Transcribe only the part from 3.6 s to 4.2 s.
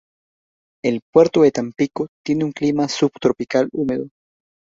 húmedo.